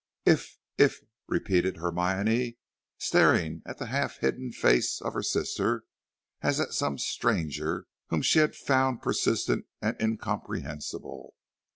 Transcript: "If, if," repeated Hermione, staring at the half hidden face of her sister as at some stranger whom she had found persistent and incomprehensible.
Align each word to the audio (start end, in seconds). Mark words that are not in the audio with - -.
"If, 0.25 0.57
if," 0.79 1.01
repeated 1.27 1.77
Hermione, 1.77 2.57
staring 2.97 3.61
at 3.67 3.77
the 3.77 3.85
half 3.85 4.17
hidden 4.17 4.51
face 4.51 4.99
of 4.99 5.13
her 5.13 5.21
sister 5.21 5.83
as 6.41 6.59
at 6.59 6.73
some 6.73 6.97
stranger 6.97 7.85
whom 8.07 8.23
she 8.23 8.39
had 8.39 8.55
found 8.55 9.03
persistent 9.03 9.65
and 9.79 9.95
incomprehensible. 10.01 11.35